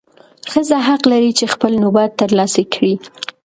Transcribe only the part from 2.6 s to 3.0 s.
کړي.